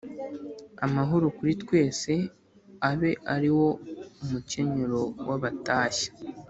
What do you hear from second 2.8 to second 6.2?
abe ariwo umucyenyero w’abatashya